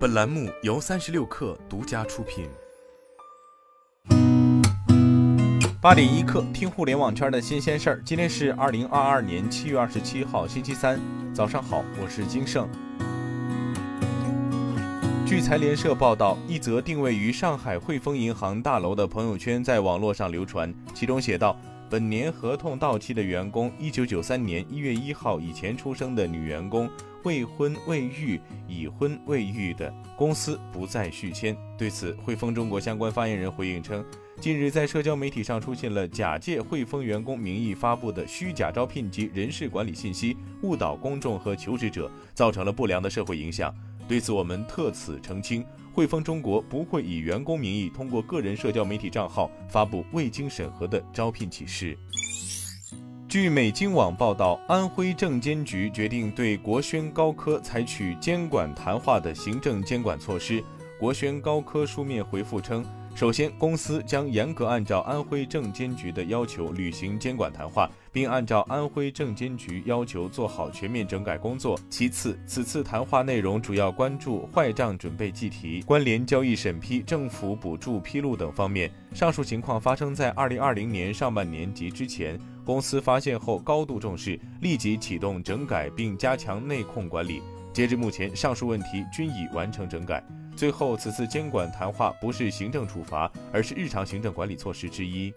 [0.00, 2.48] 本栏目由三十六氪独家出品。
[5.78, 8.02] 八点一刻，听互联网圈的新鲜事儿。
[8.02, 10.98] 今天是二零二二年七月二十七号，星期三，
[11.34, 12.66] 早上好，我是金盛。
[15.26, 21.54] 据财联社报道，一则定位于上海汇丰银行大楼的朋友圈在网络上流传，其中写道。
[21.90, 26.88] 本年合同到期的员工，一九九三年一月一号以前出生的女员工，
[27.24, 31.56] 未婚未育、已婚未育的，公司不再续签。
[31.76, 34.04] 对此，汇丰中国相关发言人回应称，
[34.40, 43.74] 近日在社交媒体上出现了假借汇丰员工名义发布的虚假招聘及人事管理信息，误导公众和求职者，造成了不良的社会影响。
[44.08, 45.64] 对此，我们特此澄清。
[45.92, 51.98] 汇丰中国不会以员工名义通过个人社交媒体账号发布未经审核的招聘启事。
[53.30, 60.60] 据美经网报道，安徽证监局决定对国轩高科采取监管谈话的行政监管措施。
[60.98, 62.84] 国轩高科书面回复称。
[63.14, 71.78] 首先，公司将严格按照安徽证监局的要求履行监管谈话，并按照安徽证监局要求做好全面整改工作。
[71.88, 78.90] 其次，此次谈话内容主要关注坏账准备计提、关联交易审批、政府补助披露等方面。
[79.12, 87.42] 上述情况发生在二零二零年上半年及之前，公司发现后高度重视，立即启动整改并加强内控管理。
[87.72, 90.22] 截至目前，上述问题均已完成整改。
[90.56, 95.32] 最后，此次监管谈话不是行政处罚，而是日常行政管理措施之一。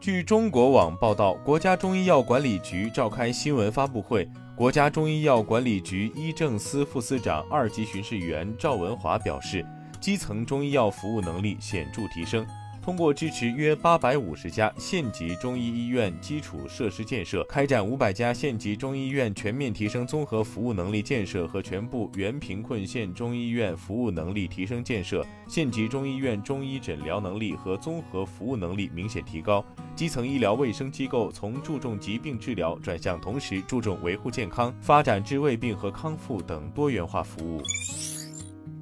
[0.00, 9.66] 据中国网报道，国家中医药管理局召开新闻发布会，国家中医药管理局医政司副司长、二级巡视员赵文华表示，
[10.00, 12.46] 基层中医药服务能力显著提升。
[12.84, 29.64] 通过支持约八百五十家县级中医医院基础设施建设，开展五百家县级中医院全面提升综合服务能力建设和全部原贫困县中医院服务能力提升建设，县级中医院中医诊疗能力和综合服务能力明显提高，
[29.96, 37.62] 基层医疗卫生机构从注重疾病治疗转向同时注重维护健康，发展治未病和康复等多元化服务。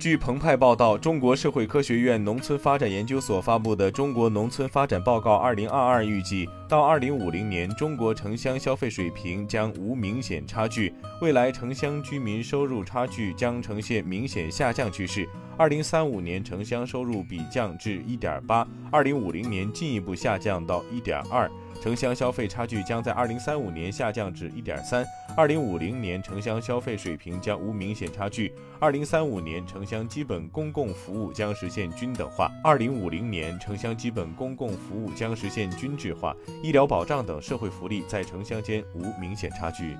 [0.02, 15.28] 据澎湃报道，中国社会科学院农村发展研究所发布的《中国农村发展报告（二零二二）》预计，到二零五零年，中国城乡消费水平将无明显差距，未来城乡居民收入差距将呈现明显下降趋势。
[15.56, 21.50] 二零三五年，城乡收入比降至一点八，二零五零年进一步下降到一点二。
[21.80, 25.04] 城乡消费差距将在二零三五年下降至一点三，
[25.36, 39.96] 二零五零年城乡消费水平将无明显差距，二零三五年城乡基本公共服务将实现均等化，二零五零年城乡基本公共服务将实现均质化，医疗保障等社会福利在城乡间无明显差距。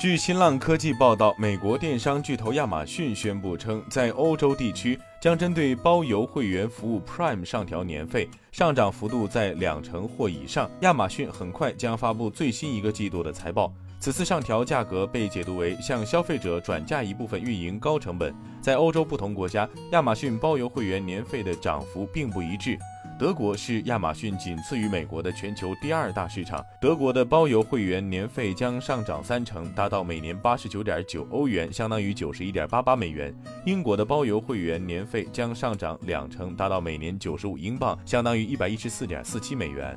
[0.00, 10.70] 据新浪科技报道，美国电商巨头亚马逊宣布称，在欧洲地区将针对包邮会员服务 Prime 上调年费，上涨幅度在两成或以上。
[10.80, 13.70] 亚马逊很快将发布最新一个季度的财报。
[13.98, 18.34] 此次上调价格被解读为向消费者转嫁一部分运营高成本。
[18.62, 22.78] 在欧洲不同国家，亚马逊包邮会员年费的涨幅并不一致。
[23.20, 26.64] 德国是亚马逊仅次于美国的全球第二大市场。
[26.80, 33.30] 德国的包邮会员年费将上涨三成，达到每年八十九点九欧元，相当于九十一点八八美元。
[33.66, 39.94] 英国的包邮会员年费将上涨两成，达到每年九十五英镑，相当于一百一十四点四七美元。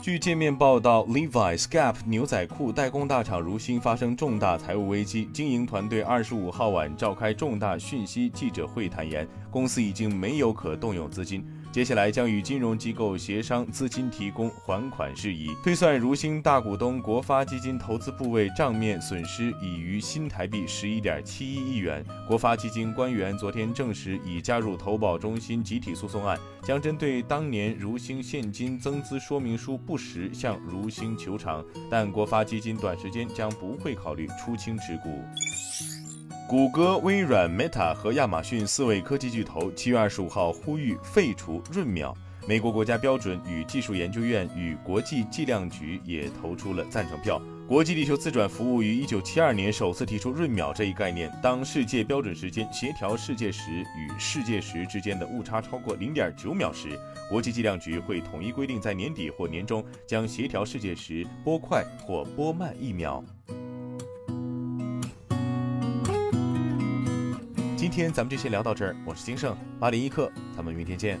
[0.00, 11.46] 据界面报道，Levi's、Gap 牛仔裤代工大厂如新发生重大财务危机，经营团队二十五号晚召开重大讯息记者会，坦言公司已经没有可动用资金。
[11.72, 15.48] 接下来将与金融机构协商资金提供还款事宜。
[15.64, 22.04] 推算如新大股东国发基金投资部位账面损失已逾新台币十一点七一亿元。
[22.28, 35.22] 国发基金官员昨天证实已加入投保中心集体诉讼案，将针对当年如新现金增资说明书不实向如新求偿，但国发基金短时间将不会考虑出清持股。
[36.52, 42.14] 谷歌、微软、Meta 和亚马逊四位科技巨头七月二十五号呼吁废除闰秒。
[42.46, 47.40] 美国国家标准与技术研究院与国际计量局也投出了赞成票。
[47.66, 51.32] 国际地球自转服务于一九七二年首次提出闰秒这一概念。
[51.42, 57.00] 当世界标准时间协调世界时与世界时之间的误差超过零点九秒时，
[57.30, 63.24] 国际计量局会统一规定，在年底或年中将协调世界时拨快或拨慢一秒。
[67.82, 71.18] 今天咱们就先聊到这儿，我是金盛八零一刻，咱们明天见。